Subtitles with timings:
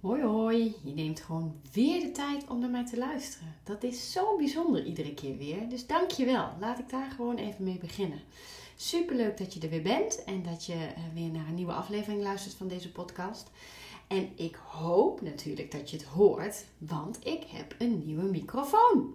[0.00, 3.54] Hoi hoi, je neemt gewoon weer de tijd om naar mij te luisteren.
[3.64, 5.68] Dat is zo bijzonder iedere keer weer.
[5.68, 6.48] Dus dank je wel.
[6.60, 8.20] Laat ik daar gewoon even mee beginnen.
[8.76, 11.72] Super leuk dat je er weer bent en dat je eh, weer naar een nieuwe
[11.72, 13.50] aflevering luistert van deze podcast.
[14.06, 19.14] En ik hoop natuurlijk dat je het hoort, want ik heb een nieuwe microfoon.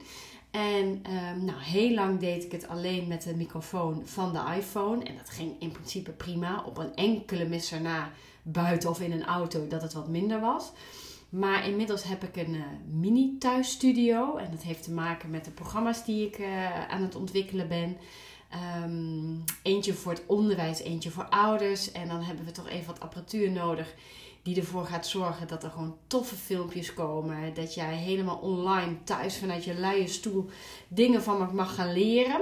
[0.52, 5.04] En ehm, nou, heel lang deed ik het alleen met de microfoon van de iPhone.
[5.04, 6.64] En dat ging in principe prima.
[6.66, 8.12] Op een enkele mis erna
[8.44, 10.72] buiten of in een auto dat het wat minder was.
[11.30, 14.36] Maar inmiddels heb ik een uh, mini thuisstudio.
[14.36, 17.98] En dat heeft te maken met de programma's die ik uh, aan het ontwikkelen ben.
[18.84, 21.92] Um, eentje voor het onderwijs, eentje voor ouders.
[21.92, 23.96] En dan hebben we toch even wat apparatuur nodig
[24.44, 27.54] die ervoor gaat zorgen dat er gewoon toffe filmpjes komen.
[27.54, 30.50] Dat jij helemaal online thuis vanuit je luie stoel
[30.88, 32.42] dingen van me mag gaan leren.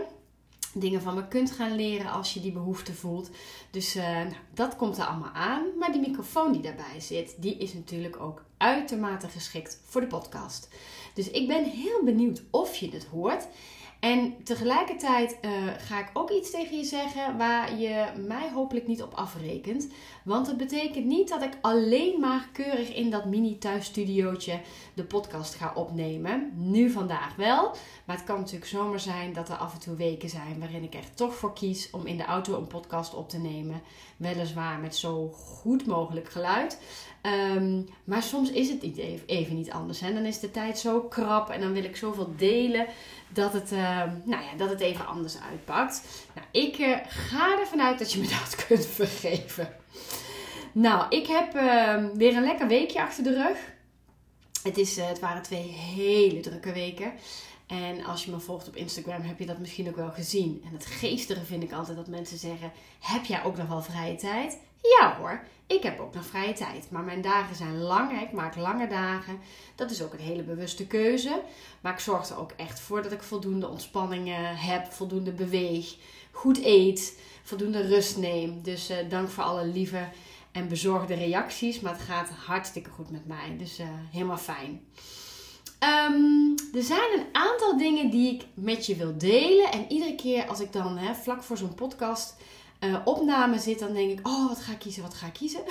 [0.73, 3.29] Dingen van me kunt gaan leren als je die behoefte voelt.
[3.71, 5.63] Dus uh, nou, dat komt er allemaal aan.
[5.79, 10.69] Maar die microfoon die daarbij zit, die is natuurlijk ook uitermate geschikt voor de podcast.
[11.13, 13.47] Dus ik ben heel benieuwd of je het hoort.
[13.99, 19.03] En tegelijkertijd uh, ga ik ook iets tegen je zeggen waar je mij hopelijk niet
[19.03, 19.87] op afrekent.
[20.23, 24.59] Want het betekent niet dat ik alleen maar keurig in dat mini thuisstudiootje
[24.93, 26.51] de podcast ga opnemen.
[26.55, 27.75] Nu vandaag wel.
[28.05, 30.93] Maar het kan natuurlijk zomaar zijn dat er af en toe weken zijn waarin ik
[30.93, 33.81] er toch voor kies om in de auto een podcast op te nemen.
[34.17, 36.79] Weliswaar met zo goed mogelijk geluid.
[37.55, 38.83] Um, maar soms is het
[39.25, 39.99] even niet anders.
[39.99, 40.13] Hè?
[40.13, 42.87] Dan is de tijd zo krap en dan wil ik zoveel delen
[43.29, 46.01] dat het, uh, nou ja, dat het even anders uitpakt.
[46.35, 49.75] Nou, ik uh, ga ervan uit dat je me dat kunt vergeven.
[50.71, 53.57] Nou, ik heb uh, weer een lekker weekje achter de rug.
[54.63, 57.13] Het, is, eh, het waren twee hele drukke weken.
[57.67, 60.61] En als je me volgt op Instagram heb je dat misschien ook wel gezien.
[60.65, 64.15] En het geestige vind ik altijd dat mensen zeggen: Heb jij ook nog wel vrije
[64.15, 64.57] tijd?
[64.81, 66.91] Ja hoor, ik heb ook nog vrije tijd.
[66.91, 68.21] Maar mijn dagen zijn lang.
[68.21, 69.39] Ik maak lange dagen.
[69.75, 71.41] Dat is ook een hele bewuste keuze.
[71.81, 75.95] Maar ik zorg er ook echt voor dat ik voldoende ontspanningen heb, voldoende beweeg,
[76.31, 78.61] goed eet, voldoende rust neem.
[78.63, 80.07] Dus uh, dank voor alle lieve
[80.51, 81.79] en bezorgde reacties.
[81.79, 83.55] Maar het gaat hartstikke goed met mij.
[83.57, 84.81] Dus uh, helemaal fijn.
[85.83, 89.71] Um, er zijn een aantal dingen die ik met je wil delen.
[89.71, 92.35] En iedere keer als ik dan hè, vlak voor zo'n podcast
[92.79, 95.01] uh, opname zit, dan denk ik: Oh, wat ga ik kiezen?
[95.01, 95.61] Wat ga ik kiezen?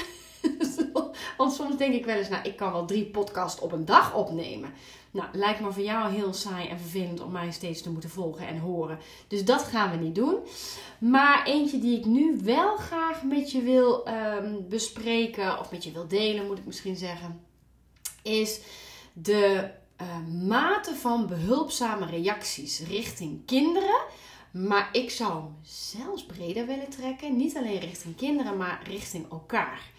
[1.37, 4.15] Want soms denk ik wel eens: Nou, ik kan wel drie podcasts op een dag
[4.15, 4.73] opnemen.
[5.11, 8.47] Nou, lijkt me voor jou heel saai en vervelend om mij steeds te moeten volgen
[8.47, 8.99] en horen.
[9.29, 10.37] Dus dat gaan we niet doen.
[10.99, 15.93] Maar eentje die ik nu wel graag met je wil um, bespreken, of met je
[15.93, 17.41] wil delen, moet ik misschien zeggen,
[18.23, 18.61] is
[19.13, 19.71] de
[20.03, 24.01] uh, mate van behulpzame reacties richting kinderen.
[24.67, 27.37] Maar ik zou hem zelfs breder willen trekken.
[27.37, 29.91] Niet alleen richting kinderen, maar richting elkaar.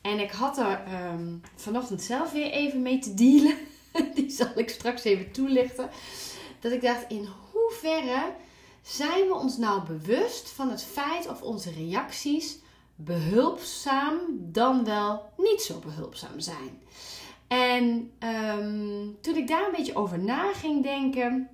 [0.00, 0.82] En ik had er
[1.12, 3.56] um, vanochtend zelf weer even mee te dealen.
[4.14, 5.90] Die zal ik straks even toelichten.
[6.60, 8.32] Dat ik dacht, in hoeverre
[8.82, 12.58] zijn we ons nou bewust van het feit of onze reacties
[12.96, 16.82] behulpzaam dan wel niet zo behulpzaam zijn?
[17.46, 18.12] En
[18.58, 21.48] um, toen ik daar een beetje over na ging denken,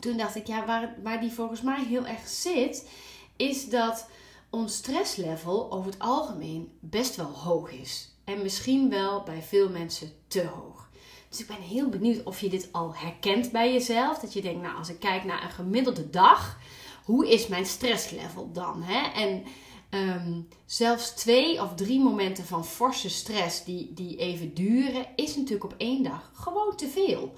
[0.00, 2.88] toen dacht ik, ja, waar, die volgens mij heel erg zit,
[3.36, 4.08] is dat
[4.50, 8.12] ons stresslevel over het algemeen best wel hoog is.
[8.24, 10.88] En misschien wel bij veel mensen te hoog.
[11.28, 14.18] Dus ik ben heel benieuwd of je dit al herkent bij jezelf.
[14.18, 16.58] Dat je denkt, nou, als ik kijk naar een gemiddelde dag,
[17.04, 18.82] hoe is mijn stresslevel dan?
[18.82, 19.20] Hè?
[19.20, 19.44] En
[19.90, 25.64] um, zelfs twee of drie momenten van forse stress die, die even duren, is natuurlijk
[25.64, 27.34] op één dag gewoon te veel.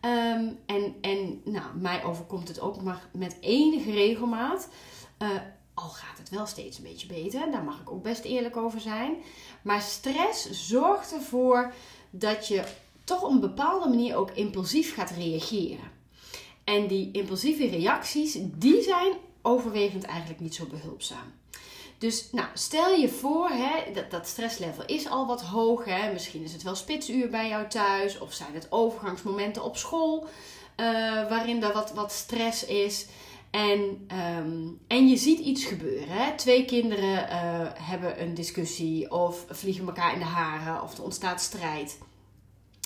[0.00, 4.68] Um, en en nou, mij overkomt het ook maar met enige regelmaat.
[5.22, 5.28] Uh,
[5.74, 8.80] al gaat het wel steeds een beetje beter, daar mag ik ook best eerlijk over
[8.80, 9.14] zijn.
[9.62, 11.72] Maar stress zorgt ervoor
[12.10, 12.64] dat je
[13.04, 15.90] toch op een bepaalde manier ook impulsief gaat reageren.
[16.64, 21.32] En die impulsieve reacties, die zijn overwegend eigenlijk niet zo behulpzaam.
[21.98, 25.84] Dus nou, stel je voor, hè, dat, dat stresslevel is al wat hoog.
[25.84, 26.12] Hè.
[26.12, 28.18] Misschien is het wel spitsuur bij jou thuis.
[28.18, 30.26] Of zijn het overgangsmomenten op school uh,
[31.28, 33.06] waarin er wat, wat stress is.
[33.50, 34.08] En,
[34.38, 36.08] um, en je ziet iets gebeuren.
[36.08, 36.36] Hè?
[36.36, 41.40] Twee kinderen uh, hebben een discussie of vliegen elkaar in de haren of er ontstaat
[41.40, 41.98] strijd.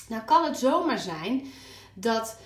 [0.09, 1.47] Nou kan het zomaar zijn
[1.95, 2.37] dat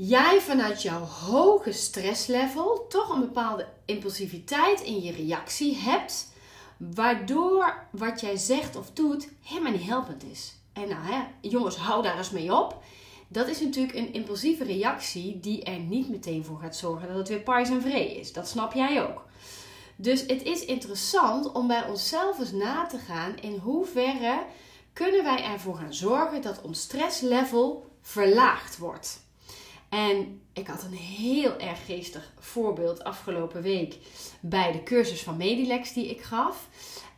[0.00, 6.32] jij vanuit jouw hoge stresslevel toch een bepaalde impulsiviteit in je reactie hebt,
[6.76, 10.54] waardoor wat jij zegt of doet helemaal niet helpend is.
[10.72, 12.82] En nou hè, jongens, hou daar eens mee op.
[13.28, 17.28] Dat is natuurlijk een impulsieve reactie die er niet meteen voor gaat zorgen dat het
[17.28, 18.32] weer pais en vree is.
[18.32, 19.24] Dat snap jij ook.
[19.96, 24.44] Dus het is interessant om bij onszelf eens na te gaan in hoeverre
[24.92, 29.26] kunnen wij ervoor gaan zorgen dat ons stresslevel verlaagd wordt.
[29.88, 33.96] En ik had een heel erg geestig voorbeeld afgelopen week
[34.40, 36.68] bij de cursus van Medilex die ik gaf.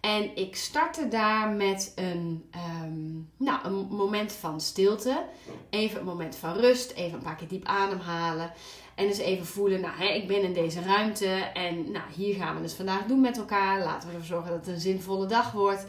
[0.00, 5.24] En ik startte daar met een, ehm, nou, een moment van stilte.
[5.70, 6.90] Even een moment van rust.
[6.90, 8.52] Even een paar keer diep ademhalen.
[8.94, 11.26] En dus even voelen, nou, hè, ik ben in deze ruimte.
[11.54, 13.78] En nou, hier gaan we dus vandaag doen met elkaar.
[13.78, 15.86] Laten we ervoor zorgen dat het een zinvolle dag wordt.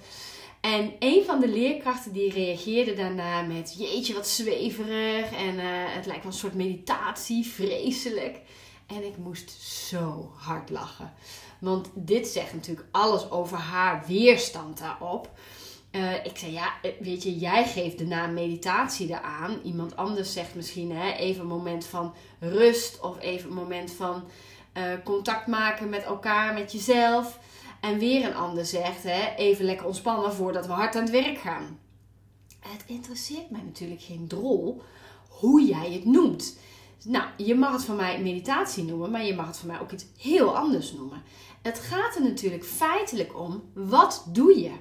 [0.61, 5.31] En een van de leerkrachten die reageerde daarna met: Jeetje, wat zweverig.
[5.31, 8.39] En uh, het lijkt wel een soort meditatie, vreselijk.
[8.87, 11.13] En ik moest zo hard lachen.
[11.59, 15.29] Want dit zegt natuurlijk alles over haar weerstand daarop.
[15.91, 19.59] Uh, ik zei, ja, eh, weet je, jij geeft de naam meditatie eraan.
[19.63, 24.23] Iemand anders zegt misschien hè, even een moment van rust of even een moment van
[25.03, 27.39] contact maken met elkaar, met jezelf.
[27.81, 31.37] En weer een ander zegt, hè, even lekker ontspannen voordat we hard aan het werk
[31.37, 31.79] gaan.
[32.59, 34.81] Het interesseert mij natuurlijk geen drol
[35.29, 36.57] hoe jij het noemt.
[37.03, 39.91] Nou, je mag het van mij meditatie noemen, maar je mag het van mij ook
[39.91, 41.23] iets heel anders noemen.
[41.61, 44.71] Het gaat er natuurlijk feitelijk om, wat doe je?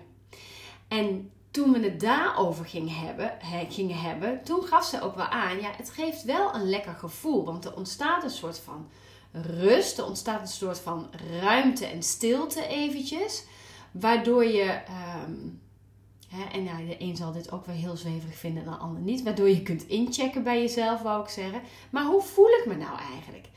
[0.88, 3.32] En toen we het daarover gingen hebben,
[3.68, 7.44] gingen hebben, toen gaf ze ook wel aan, ja, het geeft wel een lekker gevoel,
[7.44, 8.88] want er ontstaat een soort van
[9.32, 11.10] rust, er ontstaat een soort van
[11.40, 13.44] ruimte en stilte eventjes,
[13.90, 14.80] waardoor je,
[16.28, 19.02] hè, en ja, de een zal dit ook wel heel zweverig vinden en de ander
[19.02, 22.74] niet, waardoor je kunt inchecken bij jezelf, wou ik zeggen, maar hoe voel ik me
[22.74, 23.48] nou eigenlijk?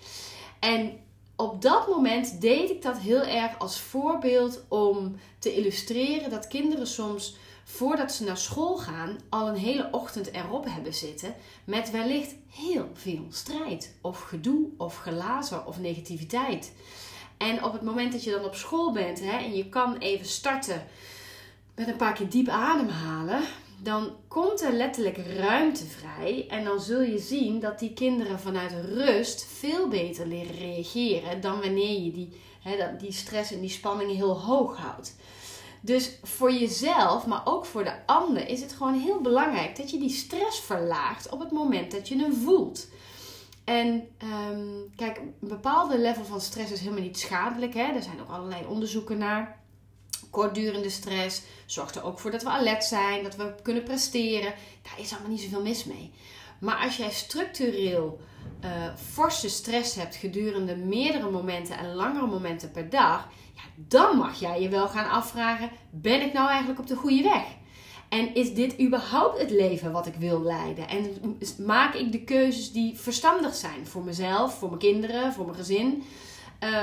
[0.59, 0.99] En
[1.35, 6.87] op dat moment deed ik dat heel erg als voorbeeld om te illustreren dat kinderen
[6.87, 12.36] soms voordat ze naar school gaan al een hele ochtend erop hebben zitten met wellicht
[12.50, 16.74] heel veel strijd of gedoe of gelazer of negativiteit.
[17.38, 20.25] En op het moment dat je dan op school bent hè, en je kan even
[20.25, 20.88] starten
[21.75, 23.42] met een paar keer diep ademhalen,
[23.83, 26.45] dan komt er letterlijk ruimte vrij.
[26.50, 31.59] En dan zul je zien dat die kinderen vanuit rust veel beter leren reageren dan
[31.59, 32.30] wanneer je die,
[32.62, 35.16] hè, die stress en die spanning heel hoog houdt.
[35.85, 40.00] Dus voor jezelf, maar ook voor de ander, is het gewoon heel belangrijk dat je
[40.00, 42.88] die stress verlaagt op het moment dat je hem voelt.
[43.63, 44.07] En
[44.51, 47.74] um, kijk, een bepaalde level van stress is helemaal niet schadelijk.
[47.74, 47.94] Hè?
[47.94, 49.62] Er zijn ook allerlei onderzoeken naar
[50.30, 54.53] kortdurende stress zorgt er ook voor dat we alert zijn, dat we kunnen presteren.
[54.81, 56.12] Daar is allemaal niet zoveel mis mee.
[56.59, 58.19] Maar als jij structureel
[58.63, 58.69] uh,
[59.12, 64.61] forse stress hebt gedurende meerdere momenten en langere momenten per dag, ja, dan mag jij
[64.61, 67.45] je wel gaan afvragen: ben ik nou eigenlijk op de goede weg?
[68.09, 70.88] En is dit überhaupt het leven wat ik wil leiden?
[70.88, 71.17] En
[71.65, 76.03] maak ik de keuzes die verstandig zijn voor mezelf, voor mijn kinderen, voor mijn gezin?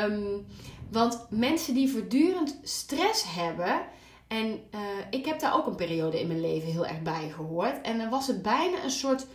[0.04, 0.46] Um,
[0.90, 3.80] want mensen die voortdurend stress hebben.
[4.28, 4.80] En uh,
[5.10, 7.80] ik heb daar ook een periode in mijn leven heel erg bij gehoord.
[7.80, 9.26] En dan was het bijna een soort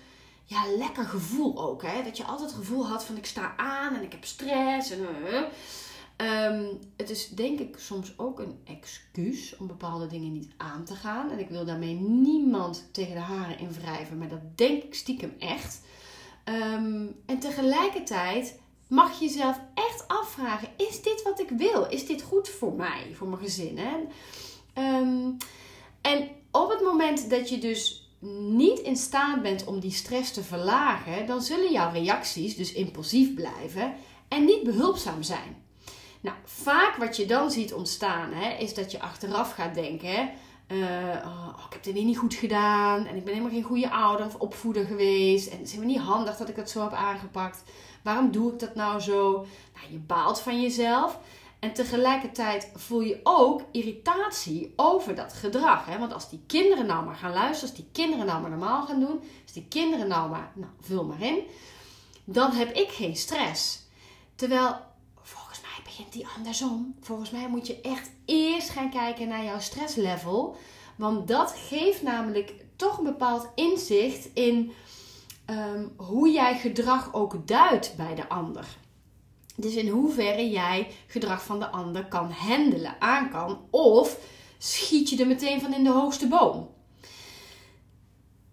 [0.45, 1.83] ja, lekker gevoel ook.
[1.83, 2.03] Hè?
[2.03, 4.91] Dat je altijd het gevoel had van ik sta aan en ik heb stress.
[4.91, 5.41] En, uh,
[6.17, 10.95] um, het is denk ik soms ook een excuus om bepaalde dingen niet aan te
[10.95, 11.31] gaan.
[11.31, 14.17] En ik wil daarmee niemand tegen de haren invrijven.
[14.17, 15.81] Maar dat denk ik stiekem echt.
[16.45, 21.85] Um, en tegelijkertijd mag je jezelf echt afvragen: is dit wat ik wil?
[21.85, 23.77] Is dit goed voor mij, voor mijn gezin?
[23.77, 23.95] Hè?
[24.73, 25.31] Ehm,
[26.01, 28.09] en op het moment dat je dus
[28.39, 33.33] niet in staat bent om die stress te verlagen, dan zullen jouw reacties dus impulsief
[33.33, 33.93] blijven
[34.27, 35.64] en niet behulpzaam zijn.
[36.25, 40.21] Nou, vaak wat je dan ziet ontstaan, hè, is dat je achteraf gaat denken: hè,
[40.67, 43.89] uh, oh, ik heb het weer niet goed gedaan en ik ben helemaal geen goede
[43.89, 46.93] ouder of opvoeder geweest en het is helemaal niet handig dat ik het zo heb
[46.93, 47.63] aangepakt.
[48.03, 49.31] Waarom doe ik dat nou zo?
[49.73, 51.19] Nou, je baalt van jezelf.
[51.59, 55.85] En tegelijkertijd voel je ook irritatie over dat gedrag.
[55.85, 55.99] Hè?
[55.99, 58.99] Want als die kinderen nou maar gaan luisteren, als die kinderen nou maar normaal gaan
[58.99, 61.39] doen, als die kinderen nou maar, nou vul maar in,
[62.23, 63.83] dan heb ik geen stress.
[64.35, 64.77] Terwijl
[65.95, 66.95] begint die andersom.
[67.01, 70.55] Volgens mij moet je echt eerst gaan kijken naar jouw stresslevel.
[70.95, 74.71] Want dat geeft namelijk toch een bepaald inzicht in
[75.49, 78.65] um, hoe jij gedrag ook duidt bij de ander.
[79.55, 84.19] Dus in hoeverre jij gedrag van de ander kan handelen, aan kan, of
[84.57, 86.69] schiet je er meteen van in de hoogste boom.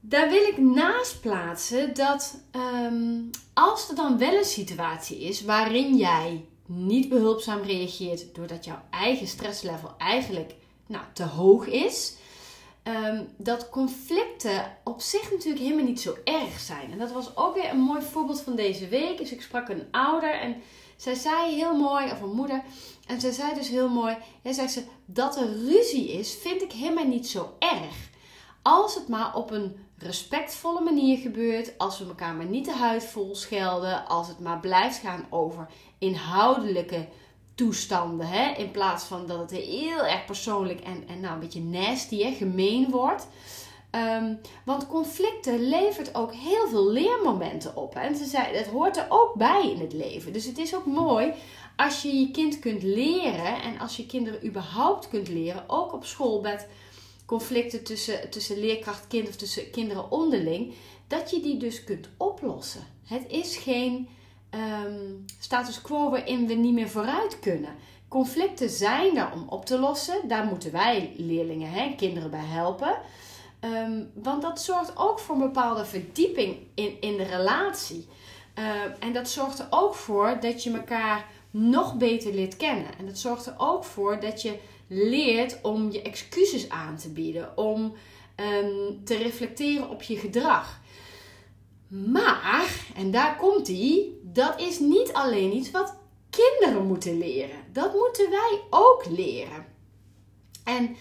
[0.00, 2.42] Daar wil ik naast plaatsen dat
[2.84, 6.44] um, als er dan wel een situatie is waarin jij
[6.76, 10.54] niet behulpzaam reageert doordat jouw eigen stresslevel eigenlijk
[10.86, 12.16] nou, te hoog is,
[12.84, 16.92] um, dat conflicten op zich natuurlijk helemaal niet zo erg zijn.
[16.92, 19.18] En dat was ook weer een mooi voorbeeld van deze week.
[19.18, 20.56] Dus ik sprak een ouder en
[20.96, 22.62] zij zei heel mooi, of een moeder,
[23.06, 26.72] en zij zei dus heel mooi, ja, zegt ze, dat er ruzie is, vind ik
[26.72, 28.10] helemaal niet zo erg.
[28.62, 33.04] Als het maar op een respectvolle manier gebeurt, als we elkaar maar niet de huid
[33.04, 35.68] vol schelden, als het maar blijft gaan over
[35.98, 37.08] inhoudelijke
[37.54, 41.62] toestanden, hè, in plaats van dat het heel erg persoonlijk en, en nou, een beetje
[41.62, 43.26] nasty, hè, gemeen wordt.
[43.94, 47.94] Um, want conflicten levert ook heel veel leermomenten op.
[47.94, 50.32] En ze zei, het hoort er ook bij in het leven.
[50.32, 51.34] Dus het is ook mooi
[51.76, 56.04] als je je kind kunt leren en als je kinderen überhaupt kunt leren, ook op
[56.04, 56.68] school met
[57.32, 60.74] conflicten tussen, tussen leerkracht kind of tussen kinderen onderling,
[61.06, 62.86] dat je die dus kunt oplossen.
[63.04, 64.08] Het is geen
[64.50, 67.74] um, status quo waarin we niet meer vooruit kunnen.
[68.08, 70.28] Conflicten zijn er om op te lossen.
[70.28, 72.96] Daar moeten wij leerlingen, hè, kinderen bij helpen.
[73.60, 78.06] Um, want dat zorgt ook voor een bepaalde verdieping in, in de relatie.
[78.58, 78.64] Uh,
[78.98, 82.98] en dat zorgt er ook voor dat je elkaar nog beter leert kennen.
[82.98, 84.58] En dat zorgt er ook voor dat je
[84.92, 87.94] leert om je excuses aan te bieden, om
[88.36, 90.80] um, te reflecteren op je gedrag.
[91.88, 95.96] Maar, en daar komt ie, dat is niet alleen iets wat
[96.30, 97.56] kinderen moeten leren.
[97.72, 99.66] Dat moeten wij ook leren.
[100.64, 100.96] En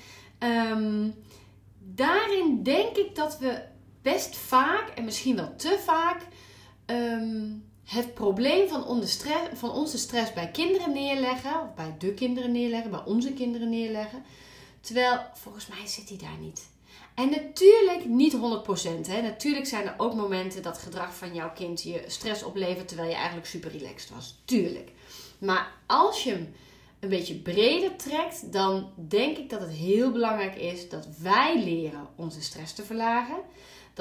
[0.79, 1.13] um,
[1.79, 3.61] daarin denk ik dat we
[4.01, 6.21] best vaak, en misschien wel te vaak,
[6.85, 8.67] um, het probleem
[9.53, 14.23] van, onze stress bij kinderen neerleggen, of bij de kinderen neerleggen, bij onze kinderen neerleggen.
[14.81, 16.69] Terwijl volgens mij zit hij daar niet.
[17.15, 18.37] En natuurlijk niet 100%.
[19.07, 19.21] Hè.
[19.21, 23.15] Natuurlijk zijn er ook momenten dat gedrag van jouw kind je stress oplevert terwijl je
[23.15, 24.41] eigenlijk super relaxed was.
[24.45, 24.91] Tuurlijk.
[25.37, 26.53] Maar als je hem
[26.99, 32.07] een beetje breder trekt, dan denk ik dat het heel belangrijk is dat wij leren
[32.15, 33.37] onze stress te verlagen.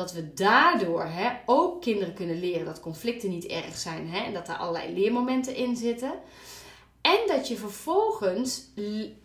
[0.00, 4.32] Dat we daardoor hè, ook kinderen kunnen leren dat conflicten niet erg zijn hè, en
[4.32, 6.12] dat er allerlei leermomenten in zitten.
[7.00, 8.62] En dat je vervolgens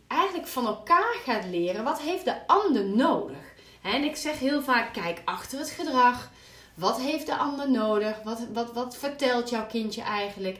[0.08, 3.54] eigenlijk van elkaar gaat leren wat heeft de ander nodig.
[3.82, 6.32] En ik zeg heel vaak, kijk achter het gedrag.
[6.74, 8.24] Wat heeft de ander nodig?
[8.24, 10.60] Wat, wat, wat vertelt jouw kindje eigenlijk?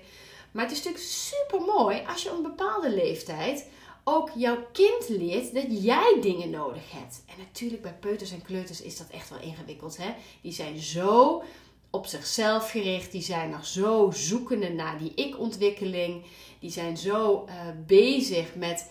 [0.52, 3.68] Maar het is natuurlijk super mooi als je op een bepaalde leeftijd
[4.08, 7.24] ook jouw kind leert dat jij dingen nodig hebt.
[7.26, 9.98] En natuurlijk bij peuters en kleuters is dat echt wel ingewikkeld.
[9.98, 10.14] Hè?
[10.42, 11.44] Die zijn zo
[11.90, 13.12] op zichzelf gericht.
[13.12, 16.24] Die zijn nog zo zoekende naar die ik-ontwikkeling.
[16.60, 17.54] Die zijn zo uh,
[17.86, 18.90] bezig met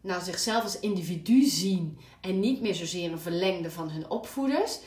[0.00, 1.98] nou, zichzelf als individu zien.
[2.20, 4.78] En niet meer zozeer een verlengde van hun opvoeders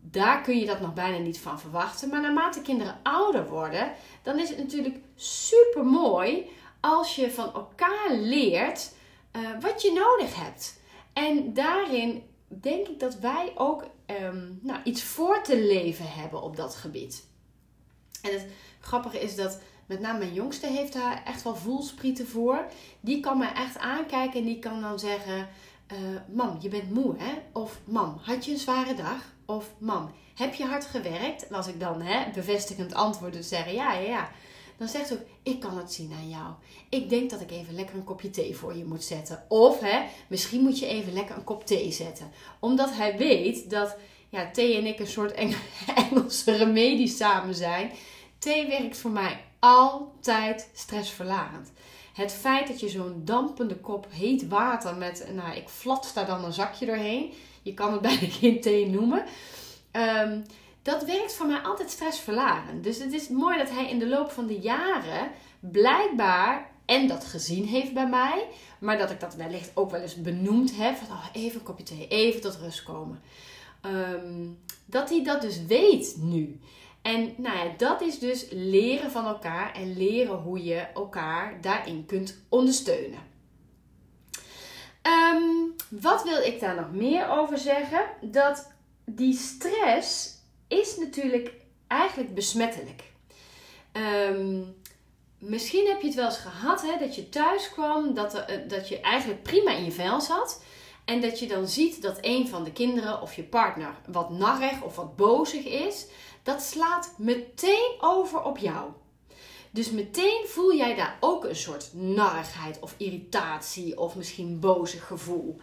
[0.00, 2.08] daar kun je dat nog bijna niet van verwachten.
[2.08, 6.46] Maar naarmate kinderen ouder worden, dan is het natuurlijk super mooi
[6.84, 8.92] als je van elkaar leert
[9.36, 10.80] uh, wat je nodig hebt.
[11.12, 13.84] En daarin denk ik dat wij ook
[14.22, 17.24] um, nou, iets voor te leven hebben op dat gebied.
[18.22, 18.46] En het
[18.80, 22.66] grappige is dat met name mijn jongste heeft daar echt wel voelsprieten voor.
[23.00, 25.48] Die kan me echt aankijken en die kan dan zeggen:
[25.92, 25.98] uh,
[26.32, 27.32] Mam, je bent moe hè?
[27.52, 29.32] Of Mam, had je een zware dag?
[29.46, 31.46] Of mam, heb je hard gewerkt?
[31.48, 34.30] En als ik dan hè, bevestigend antwoord dus zeggen ja, ja, ja.
[34.76, 36.52] Dan zegt ze ook, ik kan het zien aan jou.
[36.88, 39.44] Ik denk dat ik even lekker een kopje thee voor je moet zetten.
[39.48, 42.30] Of hè, misschien moet je even lekker een kop thee zetten.
[42.60, 43.96] Omdat hij weet dat
[44.28, 45.32] ja, thee en ik een soort
[45.94, 47.90] Engelse remedie samen zijn.
[48.38, 51.72] Thee werkt voor mij altijd stressverlagend.
[52.14, 56.44] Het feit dat je zo'n dampende kop heet water met, nou, ik flat daar dan
[56.44, 57.32] een zakje doorheen
[57.64, 59.24] je kan het bijna geen thee noemen.
[59.92, 60.42] Um,
[60.84, 62.84] dat werkt voor mij altijd stressverlagend.
[62.84, 67.24] Dus het is mooi dat hij in de loop van de jaren blijkbaar en dat
[67.24, 68.48] gezien heeft bij mij,
[68.80, 70.94] maar dat ik dat wellicht ook wel eens benoemd heb.
[71.10, 73.20] Oh, even een kopje thee, even tot rust komen.
[73.86, 76.60] Um, dat hij dat dus weet nu.
[77.02, 82.06] En nou ja, dat is dus leren van elkaar en leren hoe je elkaar daarin
[82.06, 83.18] kunt ondersteunen.
[85.02, 88.04] Um, wat wil ik daar nog meer over zeggen?
[88.20, 88.72] Dat
[89.04, 90.33] die stress
[90.68, 91.52] is natuurlijk
[91.86, 93.02] eigenlijk besmettelijk.
[93.92, 94.74] Um,
[95.38, 98.68] misschien heb je het wel eens gehad hè, dat je thuis kwam, dat, er, eh,
[98.68, 100.62] dat je eigenlijk prima in je vel zat.
[101.04, 104.82] En dat je dan ziet dat een van de kinderen of je partner wat narrig
[104.82, 106.06] of wat bozig is.
[106.42, 108.90] Dat slaat meteen over op jou.
[109.70, 115.56] Dus meteen voel jij daar ook een soort narigheid of irritatie of misschien bozig gevoel.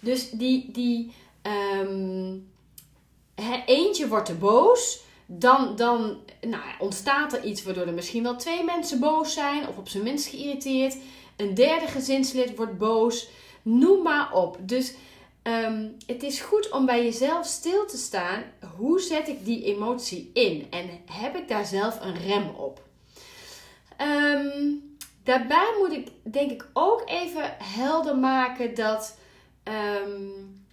[0.00, 1.12] Dus die, die
[1.80, 2.48] um,
[3.66, 5.04] eentje wordt te boos.
[5.26, 9.76] Dan, dan nou, ontstaat er iets waardoor er misschien wel twee mensen boos zijn of
[9.76, 10.96] op zijn minst geïrriteerd.
[11.36, 13.28] Een derde gezinslid wordt boos.
[13.62, 14.56] Noem maar op.
[14.60, 14.94] Dus
[15.42, 18.42] um, het is goed om bij jezelf stil te staan.
[18.76, 20.66] Hoe zet ik die emotie in?
[20.70, 22.84] En heb ik daar zelf een rem op?
[24.00, 29.18] Um, daarbij moet ik denk ik ook even helder maken dat
[29.64, 30.65] um,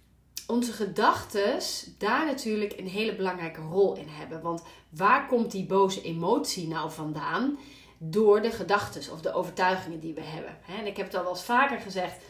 [0.46, 1.58] onze gedachten
[1.98, 4.42] daar natuurlijk een hele belangrijke rol in hebben.
[4.42, 7.58] Want waar komt die boze emotie nou vandaan?
[7.98, 10.58] Door de gedachten of de overtuigingen die we hebben.
[10.78, 12.22] En ik heb het al wel eens vaker gezegd.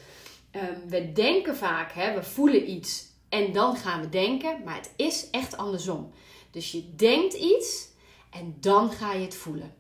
[0.51, 4.63] Ehm, we denken vaak, we voelen iets en dan gaan we denken.
[4.65, 6.13] Maar het is echt andersom.
[6.51, 7.89] Dus je denkt iets
[8.31, 9.75] en dan ga je het voelen.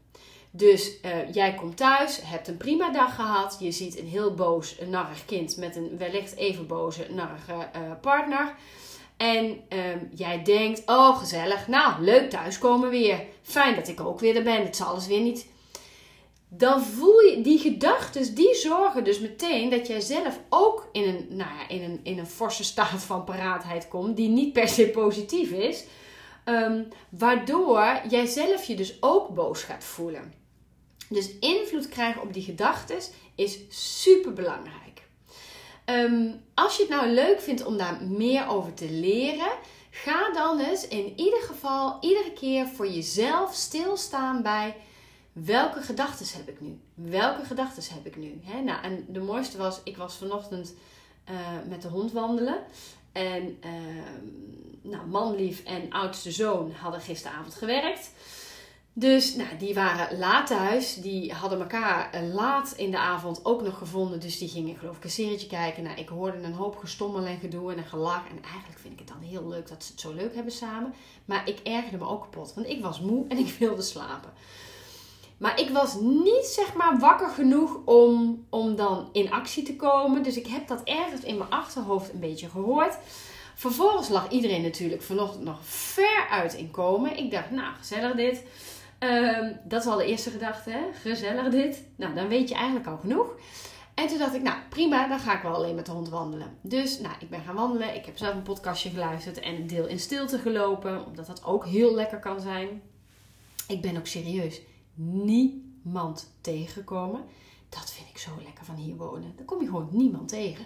[0.56, 3.56] Dus uh, jij komt thuis, hebt een prima dag gehad.
[3.61, 8.54] Je ziet een heel boos, narrig kind met een wellicht even boze, narrige uh, partner.
[9.16, 13.20] En um, jij denkt, oh gezellig, nou leuk thuiskomen weer.
[13.42, 15.46] Fijn dat ik ook weer er ben, het zal alles weer niet.
[16.49, 21.26] Dan voel je die gedachten, die zorgen dus meteen dat jij zelf ook in een,
[21.28, 24.88] nou ja, in een, in een forse staat van paraatheid komt, die niet per se
[24.88, 25.84] positief is.
[26.44, 30.43] Um, waardoor jij zelf je dus ook boos gaat voelen.
[31.08, 32.99] Dus invloed krijgen op die gedachten
[33.34, 35.02] is super belangrijk.
[35.84, 39.52] Ehm, als je het nou leuk vindt om daar meer over te leren,
[39.90, 44.75] ga dan eens in ieder geval iedere keer voor jezelf stilstaan bij
[45.32, 46.80] welke gedachten heb ik nu?
[46.94, 48.40] Welke gedachten heb ik nu?
[48.64, 50.75] nou, en de mooiste was, ik was vanochtend
[51.30, 51.37] uh,
[51.68, 52.58] met de hond wandelen.
[53.12, 53.70] En uh,
[54.82, 58.11] nou, manlief en oudste zoon hadden gisteravond gewerkt.
[58.96, 60.94] Dus nou, die waren laat thuis.
[60.94, 64.20] Die hadden elkaar eh, laat in de avond ook nog gevonden.
[64.20, 65.82] Dus die gingen geloof ik een serietje kijken.
[65.82, 68.28] Nou, ik hoorde een hoop gestommel en gedoe en een gelach.
[68.30, 70.94] En eigenlijk vind ik het dan heel leuk dat ze het zo leuk hebben samen.
[71.24, 72.54] Maar ik ergerde me ook kapot.
[72.54, 74.32] Want ik was moe en ik wilde slapen.
[75.36, 80.22] Maar ik was niet zeg maar wakker genoeg om, om dan in actie te komen.
[80.22, 82.96] Dus ik heb dat ergens in mijn achterhoofd een beetje gehoord.
[83.54, 87.16] Vervolgens lag iedereen natuurlijk vanochtend nog ver uit in komen.
[87.16, 88.42] Ik dacht, nou gezellig dit.
[89.04, 90.82] Ehm, dat is al de eerste gedachte, hè?
[90.92, 91.84] gezellig dit.
[91.96, 93.34] Nou, dan weet je eigenlijk al genoeg.
[93.94, 96.58] En toen dacht ik, nou prima, dan ga ik wel alleen met de hond wandelen.
[96.61, 97.94] Dus nou, ik ben gaan wandelen.
[97.94, 101.06] Ik heb zelf een podcastje geluisterd en een deel in stilte gelopen.
[101.06, 102.82] Omdat dat ook heel lekker kan zijn.
[103.69, 104.60] Ik ben ook serieus
[104.95, 107.25] niemand tegengekomen.
[107.69, 109.32] Dat vind ik zo lekker van hier wonen.
[109.36, 110.64] Dan kom je gewoon niemand tegen.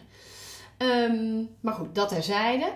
[0.79, 2.73] Ehm, maar goed, dat terzijde.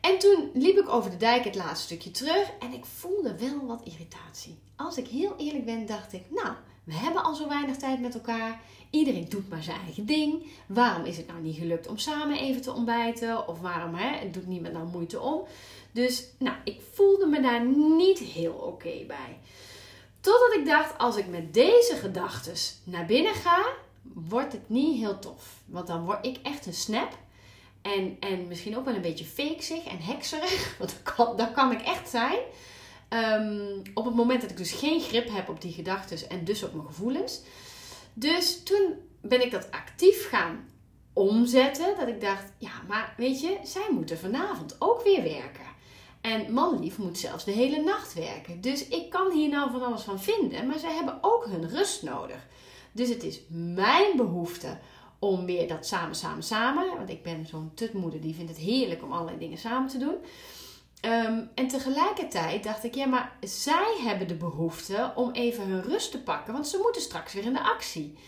[0.00, 3.66] En toen liep ik over de dijk het laatste stukje terug en ik voelde wel
[3.66, 4.58] wat irritatie.
[4.76, 8.14] Als ik heel eerlijk ben, dacht ik, nou, we hebben al zo weinig tijd met
[8.14, 8.60] elkaar.
[8.90, 10.46] Iedereen doet maar zijn eigen ding.
[10.66, 13.48] Waarom is het nou niet gelukt om samen even te ontbijten?
[13.48, 15.42] Of waarom hè, doet niemand nou moeite om?
[15.92, 17.64] Dus nou, ik voelde me daar
[17.96, 19.38] niet heel oké bij.
[20.20, 23.66] Totdat ik dacht, als ik met deze gedachten naar binnen ga,
[24.02, 25.60] wordt het niet heel tof.
[25.64, 27.18] Want dan word ik echt een snap.
[27.94, 30.74] En, en misschien ook wel een beetje fakesig en hekserig.
[30.78, 32.38] Want dat kan, dat kan ik echt zijn.
[33.08, 36.62] Um, op het moment dat ik dus geen grip heb op die gedachten en dus
[36.62, 37.40] op mijn gevoelens.
[38.14, 40.68] Dus toen ben ik dat actief gaan
[41.12, 41.96] omzetten.
[41.98, 45.74] Dat ik dacht, ja, maar weet je, zij moeten vanavond ook weer werken.
[46.20, 48.60] En manlief moet zelfs de hele nacht werken.
[48.60, 50.66] Dus ik kan hier nou van alles van vinden.
[50.66, 52.46] Maar zij hebben ook hun rust nodig.
[52.92, 54.78] Dus het is mijn behoefte
[55.18, 56.96] om weer dat samen, samen, samen.
[56.96, 60.16] Want ik ben zo'n tutmoeder die vindt het heerlijk om allerlei dingen samen te doen.
[61.00, 66.10] Ehm, en tegelijkertijd dacht ik, ja, maar zij hebben de behoefte om even hun rust
[66.10, 68.18] te pakken, want ze moeten straks weer in de actie.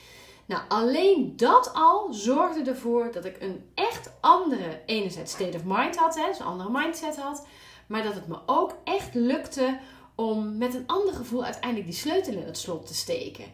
[0.46, 5.96] Nou, alleen dat al zorgde ervoor dat ik een echt andere, enerzijds state of mind
[5.96, 7.46] had, hè, dus een andere mindset had,
[7.86, 9.78] maar dat het me ook echt lukte
[10.20, 13.44] om met een ander gevoel uiteindelijk die sleutel in het slot te steken.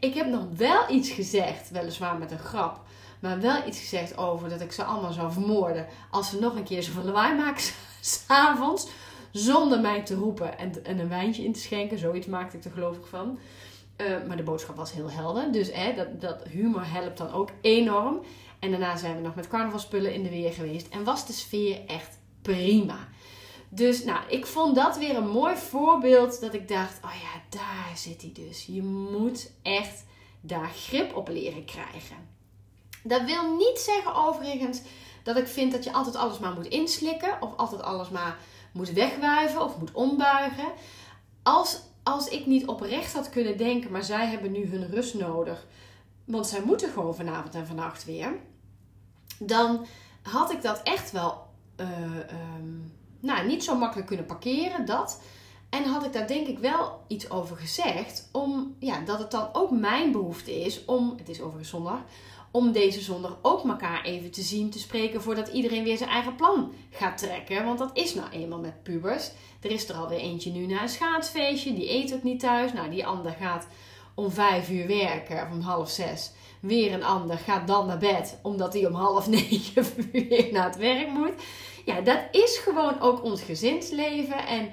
[0.00, 2.80] Ik heb nog wel iets gezegd, weliswaar met een grap,
[3.20, 6.64] maar wel iets gezegd over dat ik ze allemaal zou vermoorden als ze nog een
[6.64, 7.62] keer zoveel lawaai maken
[8.00, 8.88] s'avonds.
[9.32, 11.98] Zonder mij te roepen en, en, een wijntje in te schenken.
[11.98, 13.38] Zoiets maakte ik er geloof ik van.
[13.96, 15.52] Uh, maar de boodschap was heel helder.
[15.52, 18.20] Dus hè, dat, dat humor helpt dan ook enorm.
[18.58, 20.88] En daarna zijn we nog met carnavalspullen in de weer geweest.
[20.88, 22.98] En was de sfeer echt prima.
[23.68, 27.96] Dus nou, ik vond dat weer een mooi voorbeeld dat ik dacht, oh ja, daar
[27.96, 28.66] zit hij dus.
[28.66, 30.04] Je moet echt
[30.40, 32.16] daar grip op leren krijgen.
[33.02, 34.80] Dat wil niet zeggen overigens
[35.22, 38.38] dat ik vind dat je altijd alles maar moet inslikken of altijd alles maar
[38.72, 40.72] moet wegwuiven of moet ombuigen.
[41.42, 45.66] Als, als ik niet oprecht had kunnen denken, maar zij hebben nu hun rust nodig,
[46.24, 48.36] want zij moeten gewoon vanavond en vannacht weer,
[49.38, 49.86] dan
[50.22, 51.46] had ik dat echt wel
[51.80, 51.86] uh,
[52.56, 52.92] um,
[53.24, 54.84] nou, niet zo makkelijk kunnen parkeren.
[54.84, 55.22] Dat.
[55.70, 58.28] En had ik daar denk ik wel iets over gezegd.
[58.32, 61.98] Om, ja, dat het dan ook mijn behoefte is om, het is overigens zondag,
[62.50, 66.34] om deze zondag ook elkaar even te zien, te spreken, voordat iedereen weer zijn eigen
[66.36, 67.64] plan gaat trekken.
[67.64, 69.30] Want dat is nou eenmaal met pubers.
[69.60, 72.72] Er is er alweer eentje nu naar een schaatsfeestje, die eet ook niet thuis.
[72.72, 73.66] Nou, die ander gaat
[74.14, 76.32] om vijf uur werken, of om half zes.
[76.60, 80.76] Weer een ander gaat dan naar bed, omdat hij om half negen weer naar het
[80.76, 81.34] werk moet.
[81.84, 84.46] Ja, dat is gewoon ook ons gezinsleven.
[84.46, 84.72] En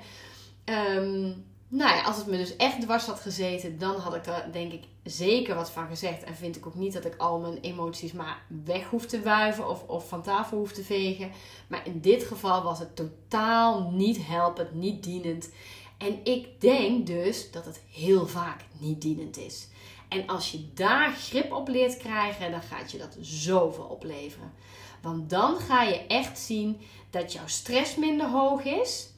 [0.63, 1.33] ehm,
[1.67, 4.71] nou ja, als het me dus echt dwars had gezeten, dan had ik er denk
[4.71, 6.23] ik zeker wat van gezegd.
[6.23, 9.69] En vind ik ook niet dat ik al mijn emoties maar weg hoef te wuiven
[9.69, 11.31] of, of van tafel hoef te vegen.
[11.67, 15.49] Maar in dit geval was het totaal niet helpend, niet dienend.
[15.97, 19.67] En ik denk dus dat het heel vaak niet dienend is.
[20.09, 24.53] En als je daar grip op leert krijgen, dan gaat je dat zoveel opleveren.
[25.01, 29.09] Want dan ga je echt zien dat jouw stress minder hoog is.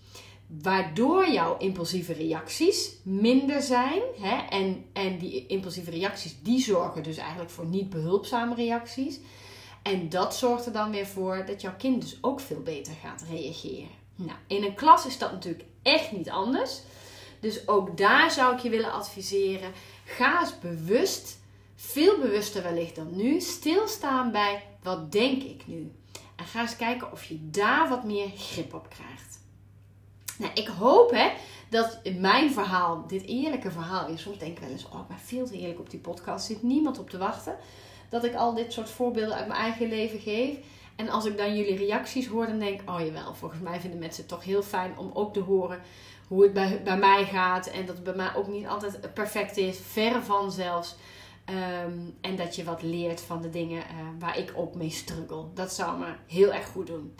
[0.61, 4.01] Waardoor jouw impulsieve reacties minder zijn.
[4.19, 4.35] Hè?
[4.49, 9.19] En, en die impulsieve reacties die zorgen dus eigenlijk voor niet behulpzame reacties.
[9.83, 13.23] En dat zorgt er dan weer voor dat jouw kind dus ook veel beter gaat
[13.29, 14.01] reageren.
[14.15, 16.81] Nou, in een klas is dat natuurlijk echt niet anders.
[17.39, 19.71] Dus ook daar zou ik je willen adviseren.
[20.05, 21.39] Ga eens bewust,
[21.75, 25.91] veel bewuster wellicht dan nu, stilstaan bij wat denk ik nu.
[26.43, 29.39] En ga eens kijken of je daar wat meer grip op krijgt.
[30.37, 31.31] Nou, ik hoop hè,
[31.69, 35.45] dat mijn verhaal, dit eerlijke verhaal, weer soms denk ik wel eens, oh, ben veel
[35.45, 37.55] te eerlijk op die podcast, zit niemand op te wachten.
[38.09, 40.57] Dat ik al dit soort voorbeelden uit mijn eigen leven geef.
[40.95, 43.99] En als ik dan jullie reacties hoor, dan denk ik, oh jawel, volgens mij vinden
[43.99, 45.81] mensen het toch heel fijn om ook te horen
[46.27, 47.67] hoe het bij, bij mij gaat.
[47.67, 50.95] En dat het bij mij ook niet altijd perfect is, verre van zelfs.
[51.45, 55.45] Ehm, en dat je wat leert van de dingen uh, waar ik ook mee struggle.
[55.53, 57.15] Dat zou me heel erg goed doen.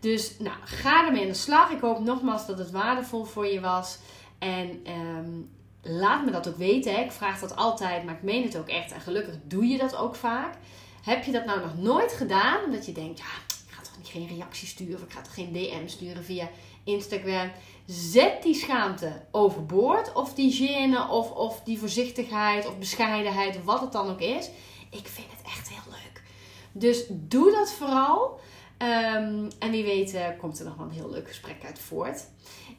[0.00, 1.70] Dus nou, ga ermee aan de slag.
[1.70, 3.98] Ik hoop nogmaals dat het waardevol voor je was.
[4.38, 5.50] En um,
[5.82, 6.94] laat me dat ook weten.
[6.94, 7.00] Hè.
[7.00, 8.92] Ik vraag dat altijd, maar ik meen het ook echt.
[8.92, 10.54] En gelukkig doe je dat ook vaak.
[11.02, 12.64] Heb je dat nou nog nooit gedaan?
[12.64, 13.47] Omdat je denkt, ja,
[14.02, 16.50] toch geen reactie sturen of ik ga toch geen DM sturen via
[16.84, 17.50] Instagram.
[17.86, 20.12] Zet die schaamte overboord.
[20.12, 24.50] Of die gene of, of die voorzichtigheid of bescheidenheid wat het dan ook is.
[24.90, 26.22] Ik vind het echt heel leuk.
[26.72, 28.40] Dus doe dat vooral.
[28.82, 32.26] Um, en wie weet uh, komt er nog wel een heel leuk gesprek uit voort.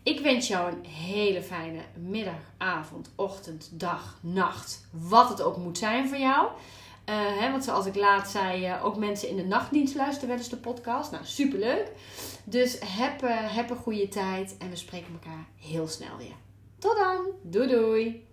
[0.04, 4.86] Ik wens jou een hele fijne middag, avond, ochtend, dag, nacht.
[4.92, 6.48] Wat het ook moet zijn voor jou.
[7.10, 10.38] Uh, hè, want zoals ik laat zei, uh, ook mensen in de nachtdienst luisteren wel
[10.38, 11.12] eens de podcast.
[11.12, 11.92] Nou, superleuk.
[12.44, 16.36] Dus heb, heb een goede tijd en we spreken elkaar heel snel weer.
[16.80, 17.26] Tot dan.
[17.44, 18.29] Doei doei.